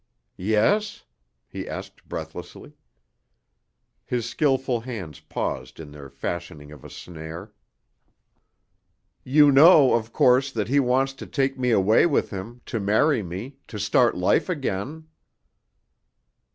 [0.39, 1.03] "Yes?"
[1.47, 2.73] he asked breathlessly.
[4.03, 7.51] His skillful hands paused in their fashioning of a snare.
[9.23, 13.21] "You know, of course, that he wants to take me away with him, to marry
[13.21, 15.07] me, to start life again."